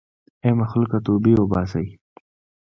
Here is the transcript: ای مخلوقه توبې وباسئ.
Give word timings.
ای 0.43 0.51
مخلوقه 0.61 0.97
توبې 1.05 1.33
وباسئ. 1.37 1.87